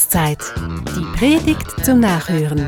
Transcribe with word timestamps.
Jahreszeit. 0.00 0.38
Die 0.96 1.18
Predigt 1.18 1.84
zum 1.84 2.00
Nachhören. 2.00 2.66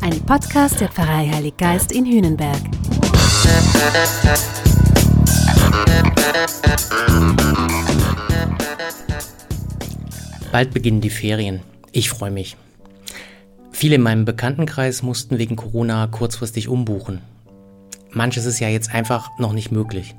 Ein 0.00 0.20
Podcast 0.22 0.80
der 0.80 0.88
Pfarrei 0.88 1.28
Heilig 1.32 1.56
Geist 1.56 1.92
in 1.92 2.04
Hühnenberg. 2.04 2.58
Bald 10.50 10.74
beginnen 10.74 11.00
die 11.00 11.10
Ferien. 11.10 11.60
Ich 11.92 12.10
freue 12.10 12.32
mich. 12.32 12.56
Viele 13.70 13.94
in 13.94 14.02
meinem 14.02 14.24
Bekanntenkreis 14.24 15.02
mussten 15.02 15.38
wegen 15.38 15.54
Corona 15.54 16.08
kurzfristig 16.08 16.68
umbuchen. 16.68 17.20
Manches 18.10 18.44
ist 18.44 18.58
ja 18.58 18.68
jetzt 18.68 18.92
einfach 18.92 19.30
noch 19.38 19.52
nicht 19.52 19.70
möglich. 19.70 20.16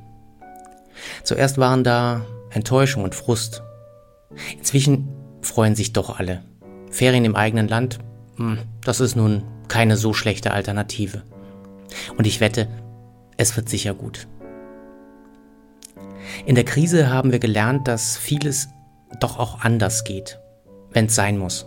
Zuerst 1.23 1.57
waren 1.57 1.84
da 1.84 2.25
Enttäuschung 2.52 3.03
und 3.03 3.16
Frust. 3.16 3.63
Inzwischen 4.57 5.09
freuen 5.41 5.75
sich 5.75 5.91
doch 5.91 6.17
alle. 6.17 6.41
Ferien 6.93 7.25
im 7.25 7.35
eigenen 7.35 7.67
Land, 7.67 7.97
hm, 8.38 8.59
das 8.81 8.99
ist 8.99 9.15
nun 9.15 9.43
keine 9.67 9.97
so 9.97 10.13
schlechte 10.13 10.51
Alternative. 10.51 11.23
Und 12.17 12.27
ich 12.27 12.39
wette, 12.39 12.67
es 13.35 13.57
wird 13.57 13.67
sicher 13.67 13.95
gut. 13.95 14.27
In 16.45 16.55
der 16.55 16.63
Krise 16.63 17.09
haben 17.09 17.31
wir 17.31 17.39
gelernt, 17.39 17.87
dass 17.87 18.17
vieles 18.17 18.70
doch 19.20 19.39
auch 19.39 19.61
anders 19.61 20.03
geht, 20.03 20.39
wenn 20.91 21.07
es 21.07 21.15
sein 21.15 21.37
muss. 21.37 21.65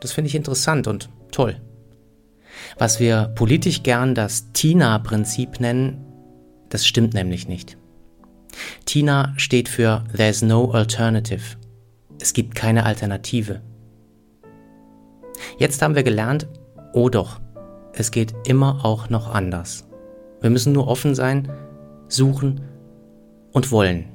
Das 0.00 0.12
finde 0.12 0.28
ich 0.28 0.34
interessant 0.34 0.88
und 0.88 1.08
toll. 1.30 1.60
Was 2.76 2.98
wir 2.98 3.32
politisch 3.36 3.82
gern 3.84 4.14
das 4.14 4.52
TINA-Prinzip 4.52 5.60
nennen, 5.60 6.04
das 6.70 6.86
stimmt 6.86 7.14
nämlich 7.14 7.46
nicht. 7.46 7.78
TINA 8.84 9.32
steht 9.36 9.68
für 9.68 10.04
There's 10.14 10.42
no 10.42 10.72
alternative. 10.72 11.56
Es 12.20 12.32
gibt 12.32 12.54
keine 12.54 12.84
Alternative. 12.84 13.60
Jetzt 15.58 15.82
haben 15.82 15.94
wir 15.94 16.02
gelernt, 16.02 16.48
oh 16.92 17.08
doch, 17.08 17.40
es 17.92 18.10
geht 18.10 18.34
immer 18.46 18.84
auch 18.84 19.08
noch 19.08 19.32
anders. 19.32 19.84
Wir 20.40 20.50
müssen 20.50 20.72
nur 20.72 20.88
offen 20.88 21.14
sein, 21.14 21.50
suchen 22.08 22.60
und 23.52 23.70
wollen. 23.70 24.06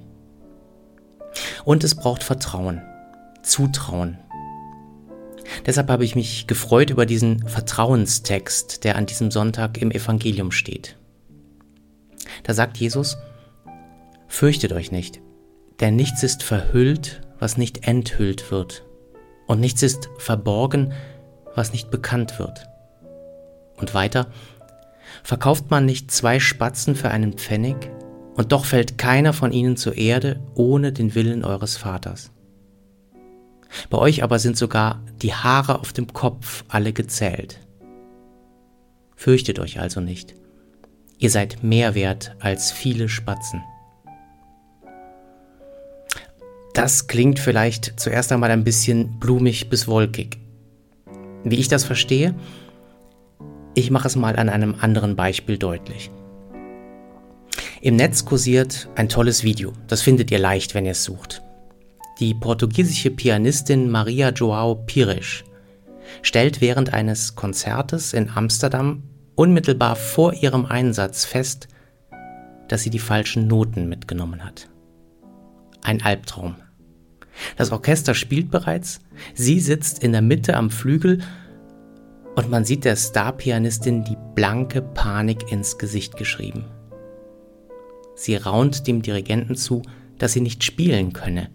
Und 1.63 1.83
es 1.83 1.95
braucht 1.95 2.23
Vertrauen, 2.23 2.81
Zutrauen. 3.41 4.17
Deshalb 5.65 5.89
habe 5.89 6.05
ich 6.05 6.15
mich 6.15 6.47
gefreut 6.47 6.89
über 6.89 7.05
diesen 7.05 7.47
Vertrauenstext, 7.47 8.83
der 8.83 8.95
an 8.95 9.05
diesem 9.05 9.31
Sonntag 9.31 9.81
im 9.81 9.91
Evangelium 9.91 10.51
steht. 10.51 10.97
Da 12.43 12.53
sagt 12.53 12.77
Jesus, 12.77 13.17
Fürchtet 14.27 14.73
euch 14.73 14.91
nicht, 14.91 15.21
denn 15.79 15.95
nichts 15.95 16.21
ist 16.21 16.43
verhüllt, 16.43 17.21
was 17.39 17.57
nicht 17.57 17.87
enthüllt 17.87 18.51
wird, 18.51 18.85
und 19.47 19.59
nichts 19.59 19.81
ist 19.81 20.09
verborgen, 20.19 20.93
was 21.59 21.73
nicht 21.73 21.91
bekannt 21.91 22.39
wird. 22.39 22.69
Und 23.75 23.93
weiter, 23.93 24.27
verkauft 25.23 25.69
man 25.69 25.85
nicht 25.85 26.09
zwei 26.09 26.39
Spatzen 26.39 26.95
für 26.95 27.11
einen 27.11 27.33
Pfennig, 27.33 27.91
und 28.35 28.53
doch 28.53 28.63
fällt 28.63 28.97
keiner 28.97 29.33
von 29.33 29.51
ihnen 29.51 29.75
zur 29.75 29.97
Erde 29.97 30.39
ohne 30.55 30.93
den 30.93 31.13
Willen 31.13 31.43
eures 31.43 31.75
Vaters. 31.75 32.31
Bei 33.89 33.97
euch 33.97 34.23
aber 34.23 34.39
sind 34.39 34.55
sogar 34.55 35.03
die 35.21 35.33
Haare 35.33 35.79
auf 35.79 35.91
dem 35.91 36.13
Kopf 36.13 36.63
alle 36.69 36.93
gezählt. 36.93 37.59
Fürchtet 39.17 39.59
euch 39.59 39.81
also 39.81 39.99
nicht. 39.99 40.35
Ihr 41.17 41.29
seid 41.29 41.63
mehr 41.63 41.95
wert 41.95 42.37
als 42.39 42.71
viele 42.71 43.09
Spatzen. 43.09 43.61
Das 46.73 47.07
klingt 47.07 47.39
vielleicht 47.39 47.99
zuerst 47.99 48.31
einmal 48.31 48.51
ein 48.51 48.63
bisschen 48.63 49.19
blumig 49.19 49.69
bis 49.69 49.85
wolkig. 49.89 50.39
Wie 51.43 51.55
ich 51.55 51.67
das 51.67 51.83
verstehe, 51.83 52.35
ich 53.75 53.91
mache 53.91 54.07
es 54.07 54.15
mal 54.15 54.35
an 54.35 54.49
einem 54.49 54.75
anderen 54.79 55.15
Beispiel 55.15 55.57
deutlich. 55.57 56.11
Im 57.81 57.95
Netz 57.95 58.25
kursiert 58.25 58.89
ein 58.95 59.07
tolles 59.07 59.43
Video, 59.43 59.71
das 59.87 60.01
findet 60.01 60.31
ihr 60.31 60.39
leicht, 60.39 60.75
wenn 60.75 60.85
ihr 60.85 60.91
es 60.91 61.03
sucht. 61.03 61.41
Die 62.19 62.33
portugiesische 62.33 63.11
Pianistin 63.11 63.89
Maria 63.89 64.31
Joao 64.31 64.75
Pires 64.75 65.45
stellt 66.21 66.59
während 66.59 66.93
eines 66.93 67.35
Konzertes 67.35 68.13
in 68.13 68.29
Amsterdam 68.29 69.03
unmittelbar 69.35 69.95
vor 69.95 70.33
ihrem 70.33 70.65
Einsatz 70.65 71.23
fest, 71.23 71.69
dass 72.67 72.83
sie 72.83 72.89
die 72.89 72.99
falschen 72.99 73.47
Noten 73.47 73.87
mitgenommen 73.87 74.43
hat. 74.43 74.69
Ein 75.81 76.01
Albtraum. 76.01 76.55
Das 77.57 77.71
Orchester 77.71 78.13
spielt 78.13 78.51
bereits, 78.51 78.99
sie 79.33 79.59
sitzt 79.59 80.03
in 80.03 80.11
der 80.11 80.21
Mitte 80.21 80.55
am 80.55 80.69
Flügel 80.69 81.19
und 82.35 82.49
man 82.49 82.65
sieht 82.65 82.85
der 82.85 82.95
Starpianistin 82.95 84.03
die 84.03 84.17
blanke 84.35 84.81
Panik 84.81 85.51
ins 85.51 85.77
Gesicht 85.77 86.17
geschrieben. 86.17 86.65
Sie 88.15 88.35
raunt 88.35 88.87
dem 88.87 89.01
Dirigenten 89.01 89.55
zu, 89.55 89.81
dass 90.17 90.33
sie 90.33 90.41
nicht 90.41 90.63
spielen 90.63 91.13
könne. 91.13 91.49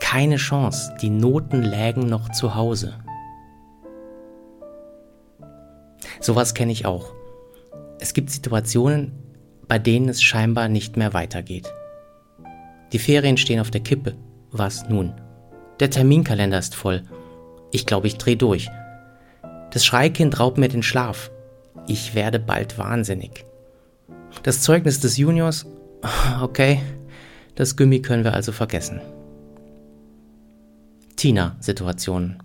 Keine 0.00 0.36
Chance, 0.36 0.94
die 1.00 1.10
Noten 1.10 1.62
lägen 1.62 2.08
noch 2.08 2.30
zu 2.30 2.54
Hause. 2.54 2.98
Sowas 6.20 6.54
kenne 6.54 6.72
ich 6.72 6.86
auch. 6.86 7.12
Es 8.00 8.14
gibt 8.14 8.30
Situationen, 8.30 9.12
bei 9.68 9.78
denen 9.78 10.08
es 10.08 10.22
scheinbar 10.22 10.68
nicht 10.68 10.96
mehr 10.96 11.12
weitergeht. 11.12 11.72
Die 12.92 12.98
Ferien 12.98 13.36
stehen 13.36 13.60
auf 13.60 13.70
der 13.70 13.82
Kippe. 13.82 14.16
Was 14.58 14.88
nun? 14.88 15.12
Der 15.80 15.90
Terminkalender 15.90 16.58
ist 16.58 16.74
voll. 16.74 17.02
Ich 17.72 17.84
glaube, 17.84 18.06
ich 18.06 18.16
drehe 18.16 18.36
durch. 18.36 18.68
Das 19.70 19.84
Schreikind 19.84 20.40
raubt 20.40 20.56
mir 20.56 20.68
den 20.68 20.82
Schlaf. 20.82 21.30
Ich 21.86 22.14
werde 22.14 22.38
bald 22.38 22.78
wahnsinnig. 22.78 23.44
Das 24.42 24.62
Zeugnis 24.62 25.00
des 25.00 25.16
Juniors? 25.16 25.66
Okay, 26.40 26.80
das 27.56 27.76
Gummi 27.76 28.00
können 28.00 28.22
wir 28.22 28.34
also 28.34 28.52
vergessen. 28.52 29.00
Tina-Situationen. 31.16 32.42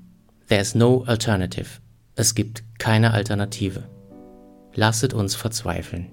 There's 0.48 0.74
no 0.74 1.04
alternative. 1.06 1.68
Es 2.16 2.34
gibt 2.34 2.64
keine 2.80 3.14
Alternative. 3.14 3.84
Lasset 4.74 5.14
uns 5.14 5.36
verzweifeln. 5.36 6.08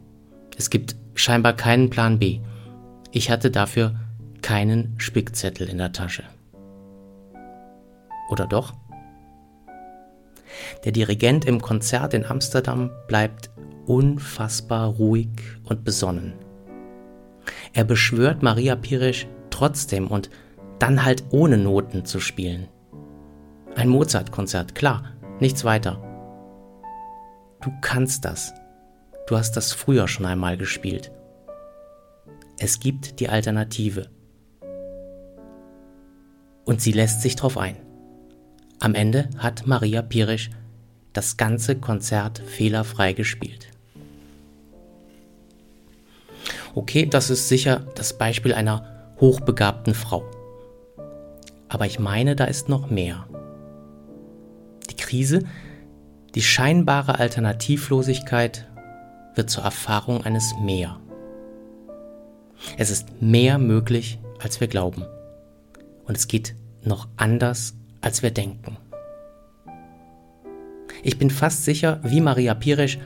Es 0.57 0.69
gibt 0.69 0.97
scheinbar 1.15 1.55
keinen 1.55 1.91
Plan 1.91 2.19
B. 2.19 2.41
Ich 3.13 3.31
hatte 3.31 3.51
dafür 3.51 3.95
keinen 4.43 4.95
Spickzettel 4.99 5.69
in 5.69 5.79
der 5.79 5.93
Tasche. 5.93 6.25
Oder 8.31 8.47
doch? 8.47 8.75
Der 10.85 10.93
Dirigent 10.93 11.45
im 11.45 11.61
Konzert 11.61 12.15
in 12.15 12.25
Amsterdam 12.25 12.91
bleibt 13.07 13.51
unfassbar 13.87 14.89
ruhig 14.89 15.31
und 15.65 15.85
besonnen. 15.85 16.35
Er 17.73 17.85
beschwört 17.85 18.43
Maria 18.43 18.77
Pirisch 18.77 19.27
trotzdem 19.51 20.09
und 20.09 20.31
dann 20.79 21.05
halt 21.05 21.25
ohne 21.31 21.59
Noten 21.59 22.05
zu 22.05 22.21
spielen. 22.21 22.69
Ein 23.75 23.89
Mozart-Konzert, 23.89 24.75
klar, 24.75 25.13
nichts 25.41 25.65
weiter. 25.65 26.03
Du 27.63 27.73
kannst 27.81 28.25
das. 28.25 28.53
Du 29.27 29.37
hast 29.37 29.53
das 29.57 29.73
früher 29.73 30.09
schon 30.09 30.27
einmal 30.27 30.57
gespielt. 30.57 31.13
Es 32.59 32.81
gibt 32.81 33.21
die 33.21 33.29
Alternative 33.29 34.09
und 36.69 36.83
sie 36.83 36.93
lässt 36.93 37.23
sich 37.23 37.35
drauf 37.35 37.57
ein. 37.57 37.77
Am 38.79 38.95
Ende 38.95 39.31
hat 39.39 39.67
Maria 39.67 40.03
Pirisch 40.03 40.51
das 41.15 41.39
ganze 41.39 41.77
Konzert 41.77 42.41
fehlerfrei 42.41 43.15
gespielt. 43.15 43.69
Okay, 46.75 47.07
das 47.07 47.31
ist 47.31 47.49
sicher 47.49 47.87
das 47.95 48.19
Beispiel 48.19 48.53
einer 48.53 48.85
hochbegabten 49.19 49.95
Frau. 49.95 50.23
Aber 51.71 51.87
ich 51.87 51.99
meine, 51.99 52.37
da 52.37 52.45
ist 52.45 52.69
noch 52.69 52.91
mehr. 52.91 53.27
Die 54.91 54.97
Krise, 54.97 55.45
die 56.35 56.43
scheinbare 56.43 57.19
Alternativlosigkeit 57.19 58.69
wird 59.35 59.49
zur 59.49 59.65
Erfahrung 59.65 60.23
eines 60.23 60.55
Mehr. 60.63 61.01
Es 62.77 62.91
ist 62.91 63.23
mehr 63.23 63.57
möglich, 63.57 64.19
als 64.39 64.61
wir 64.61 64.69
glauben 64.69 65.07
und 66.09 66.17
es 66.17 66.27
geht 66.27 66.55
noch 66.83 67.09
anders, 67.17 67.75
als 68.01 68.23
wir 68.23 68.31
denken. 68.31 68.77
Ich 71.03 71.19
bin 71.19 71.31
fast 71.31 71.65
sicher, 71.65 72.01
wie 72.03 72.21
Maria 72.21 72.55
Pirisch 72.55 72.99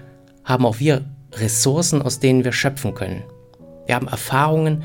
haben 0.44 0.66
auch 0.66 0.78
wir 0.78 1.04
Ressourcen, 1.32 2.02
aus 2.02 2.20
denen 2.20 2.44
wir 2.44 2.52
schöpfen 2.52 2.94
können. 2.94 3.22
Wir 3.86 3.94
haben 3.94 4.08
Erfahrungen, 4.08 4.84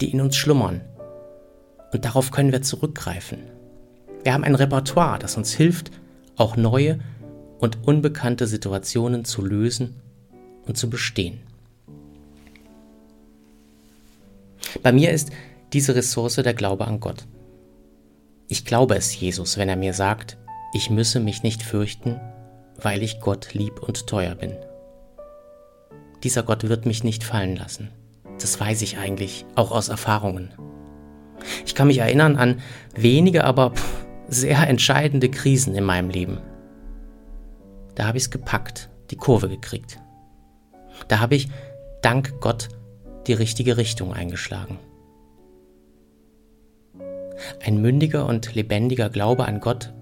die 0.00 0.10
in 0.10 0.20
uns 0.20 0.36
schlummern. 0.36 0.80
Und 1.92 2.04
darauf 2.04 2.30
können 2.30 2.52
wir 2.52 2.62
zurückgreifen. 2.62 3.38
Wir 4.22 4.34
haben 4.34 4.44
ein 4.44 4.54
Repertoire, 4.54 5.18
das 5.18 5.36
uns 5.36 5.52
hilft, 5.52 5.90
auch 6.36 6.56
neue 6.56 6.98
und 7.58 7.86
unbekannte 7.86 8.46
Situationen 8.46 9.24
zu 9.24 9.42
lösen 9.42 9.96
und 10.66 10.76
zu 10.76 10.90
bestehen. 10.90 11.40
Bei 14.82 14.92
mir 14.92 15.12
ist 15.12 15.30
diese 15.72 15.94
Ressource 15.94 16.36
der 16.36 16.54
Glaube 16.54 16.86
an 16.86 17.00
Gott. 17.00 17.26
Ich 18.48 18.64
glaube 18.64 18.94
es 18.94 19.18
Jesus, 19.18 19.58
wenn 19.58 19.68
er 19.68 19.76
mir 19.76 19.92
sagt, 19.92 20.38
ich 20.72 20.88
müsse 20.88 21.18
mich 21.18 21.42
nicht 21.42 21.62
fürchten, 21.62 22.20
weil 22.76 23.02
ich 23.02 23.20
Gott 23.20 23.54
lieb 23.54 23.82
und 23.82 24.06
teuer 24.06 24.36
bin. 24.36 24.54
Dieser 26.22 26.44
Gott 26.44 26.68
wird 26.68 26.86
mich 26.86 27.02
nicht 27.02 27.24
fallen 27.24 27.56
lassen. 27.56 27.90
Das 28.40 28.60
weiß 28.60 28.82
ich 28.82 28.98
eigentlich, 28.98 29.46
auch 29.56 29.72
aus 29.72 29.88
Erfahrungen. 29.88 30.52
Ich 31.64 31.74
kann 31.74 31.88
mich 31.88 31.98
erinnern 31.98 32.36
an 32.36 32.60
wenige, 32.94 33.44
aber 33.44 33.72
sehr 34.28 34.68
entscheidende 34.68 35.28
Krisen 35.28 35.74
in 35.74 35.84
meinem 35.84 36.10
Leben. 36.10 36.38
Da 37.96 38.06
habe 38.06 38.18
ich 38.18 38.24
es 38.24 38.30
gepackt, 38.30 38.90
die 39.10 39.16
Kurve 39.16 39.48
gekriegt. 39.48 39.98
Da 41.08 41.18
habe 41.18 41.34
ich, 41.34 41.48
dank 42.02 42.40
Gott, 42.40 42.68
die 43.26 43.32
richtige 43.32 43.76
Richtung 43.76 44.12
eingeschlagen. 44.12 44.78
Ein 47.64 47.80
mündiger 47.80 48.26
und 48.26 48.54
lebendiger 48.54 49.10
Glaube 49.10 49.46
an 49.46 49.60
Gott, 49.60 49.92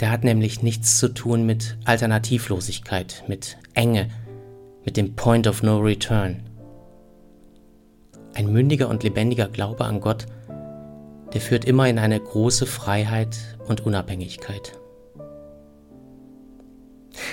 der 0.00 0.10
hat 0.10 0.24
nämlich 0.24 0.62
nichts 0.62 0.98
zu 0.98 1.08
tun 1.08 1.46
mit 1.46 1.78
Alternativlosigkeit, 1.84 3.24
mit 3.28 3.56
Enge, 3.74 4.08
mit 4.84 4.96
dem 4.96 5.16
Point 5.16 5.46
of 5.46 5.62
No 5.62 5.78
Return. 5.78 6.42
Ein 8.34 8.52
mündiger 8.52 8.88
und 8.88 9.02
lebendiger 9.02 9.48
Glaube 9.48 9.84
an 9.84 10.00
Gott, 10.00 10.26
der 11.32 11.40
führt 11.40 11.64
immer 11.64 11.88
in 11.88 11.98
eine 11.98 12.20
große 12.20 12.66
Freiheit 12.66 13.36
und 13.66 13.84
Unabhängigkeit. 13.84 14.78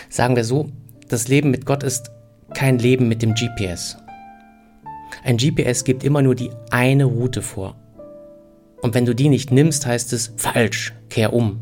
Sagen 0.10 0.36
wir 0.36 0.46
so, 0.46 0.70
das 1.10 1.28
Leben 1.28 1.52
mit 1.52 1.66
Gott 1.66 1.84
ist 1.84 2.12
kein 2.54 2.80
Leben 2.80 3.08
mit 3.08 3.22
dem 3.22 3.34
GPS. 3.34 3.98
Ein 5.24 5.38
GPS 5.38 5.84
gibt 5.84 6.04
immer 6.04 6.22
nur 6.22 6.36
die 6.36 6.52
eine 6.72 7.06
Route 7.06 7.42
vor. 7.42 7.76
Und 8.84 8.94
wenn 8.96 9.06
du 9.06 9.16
die 9.16 9.30
nicht 9.30 9.50
nimmst, 9.50 9.86
heißt 9.86 10.12
es 10.12 10.34
falsch, 10.36 10.94
kehr 11.10 11.32
um. 11.32 11.62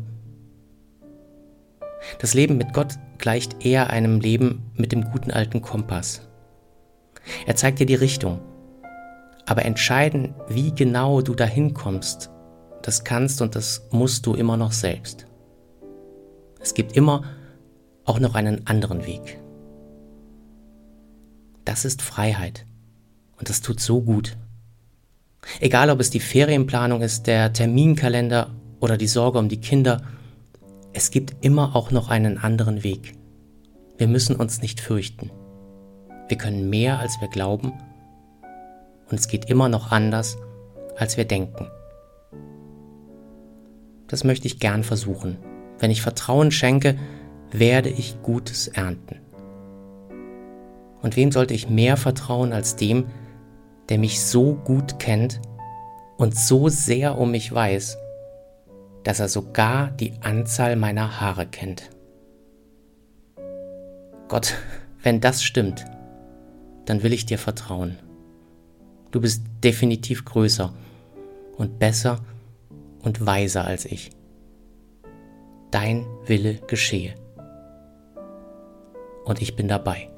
Das 2.18 2.34
Leben 2.34 2.58
mit 2.58 2.74
Gott 2.74 2.98
gleicht 3.18 3.64
eher 3.64 3.90
einem 3.90 4.18
Leben 4.18 4.72
mit 4.74 4.90
dem 4.90 5.04
guten 5.04 5.30
alten 5.30 5.62
Kompass. 5.62 6.28
Er 7.46 7.54
zeigt 7.54 7.78
dir 7.78 7.86
die 7.86 7.94
Richtung. 7.94 8.40
Aber 9.46 9.64
entscheiden, 9.64 10.34
wie 10.48 10.74
genau 10.74 11.20
du 11.20 11.36
dahin 11.36 11.74
kommst, 11.74 12.28
das 12.82 13.04
kannst 13.04 13.40
und 13.40 13.54
das 13.54 13.86
musst 13.92 14.26
du 14.26 14.34
immer 14.34 14.56
noch 14.56 14.72
selbst. 14.72 15.26
Es 16.58 16.74
gibt 16.74 16.96
immer 16.96 17.22
auch 18.04 18.18
noch 18.18 18.34
einen 18.34 18.66
anderen 18.66 19.06
Weg. 19.06 19.38
Das 21.64 21.84
ist 21.84 22.02
Freiheit. 22.02 22.66
Und 23.38 23.48
das 23.48 23.60
tut 23.60 23.78
so 23.78 24.02
gut. 24.02 24.36
Egal 25.60 25.90
ob 25.90 26.00
es 26.00 26.10
die 26.10 26.20
Ferienplanung 26.20 27.02
ist, 27.02 27.26
der 27.26 27.52
Terminkalender 27.52 28.50
oder 28.80 28.96
die 28.96 29.06
Sorge 29.06 29.38
um 29.38 29.48
die 29.48 29.60
Kinder, 29.60 30.02
es 30.92 31.10
gibt 31.10 31.44
immer 31.44 31.74
auch 31.74 31.90
noch 31.90 32.08
einen 32.08 32.38
anderen 32.38 32.84
Weg. 32.84 33.14
Wir 33.98 34.08
müssen 34.08 34.36
uns 34.36 34.62
nicht 34.62 34.80
fürchten. 34.80 35.30
Wir 36.28 36.38
können 36.38 36.70
mehr, 36.70 36.98
als 36.98 37.20
wir 37.20 37.28
glauben, 37.28 37.72
und 39.10 39.20
es 39.20 39.28
geht 39.28 39.50
immer 39.50 39.68
noch 39.68 39.92
anders, 39.92 40.38
als 40.96 41.16
wir 41.16 41.26
denken. 41.26 41.68
Das 44.08 44.24
möchte 44.24 44.46
ich 44.46 44.58
gern 44.58 44.84
versuchen. 44.84 45.36
Wenn 45.78 45.90
ich 45.90 46.02
Vertrauen 46.02 46.50
schenke, 46.50 46.98
werde 47.50 47.90
ich 47.90 48.22
Gutes 48.22 48.68
ernten. 48.68 49.20
Und 51.02 51.16
wem 51.16 51.32
sollte 51.32 51.52
ich 51.54 51.68
mehr 51.68 51.96
vertrauen 51.96 52.52
als 52.52 52.76
dem, 52.76 53.06
der 53.92 53.98
mich 53.98 54.22
so 54.22 54.54
gut 54.54 54.98
kennt 54.98 55.38
und 56.16 56.34
so 56.34 56.70
sehr 56.70 57.18
um 57.18 57.30
mich 57.30 57.52
weiß, 57.52 57.98
dass 59.04 59.20
er 59.20 59.28
sogar 59.28 59.90
die 59.90 60.14
Anzahl 60.22 60.76
meiner 60.76 61.20
Haare 61.20 61.46
kennt. 61.46 61.90
Gott, 64.28 64.54
wenn 65.02 65.20
das 65.20 65.44
stimmt, 65.44 65.84
dann 66.86 67.02
will 67.02 67.12
ich 67.12 67.26
dir 67.26 67.36
vertrauen. 67.36 67.98
Du 69.10 69.20
bist 69.20 69.42
definitiv 69.62 70.24
größer 70.24 70.72
und 71.58 71.78
besser 71.78 72.24
und 73.02 73.26
weiser 73.26 73.66
als 73.66 73.84
ich. 73.84 74.10
Dein 75.70 76.06
Wille 76.24 76.54
geschehe. 76.66 77.14
Und 79.26 79.42
ich 79.42 79.54
bin 79.54 79.68
dabei. 79.68 80.08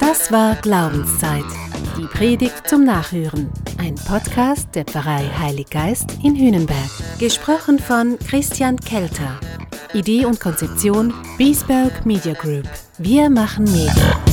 Das 0.00 0.32
war 0.32 0.56
Glaubenszeit. 0.56 1.44
Die 1.96 2.06
Predigt 2.06 2.68
zum 2.68 2.84
Nachhören. 2.84 3.52
Ein 3.78 3.94
Podcast 3.94 4.74
der 4.74 4.84
Pfarrei 4.84 5.30
Heilig 5.38 5.70
Geist 5.70 6.18
in 6.24 6.34
Hühnenberg. 6.34 6.90
Gesprochen 7.20 7.78
von 7.78 8.18
Christian 8.18 8.76
Kelter. 8.78 9.38
Idee 9.94 10.24
und 10.24 10.40
Konzeption 10.40 11.14
Biesberg 11.36 12.04
Media 12.04 12.34
Group. 12.34 12.68
Wir 12.98 13.30
machen 13.30 13.64
Medien. 13.64 14.27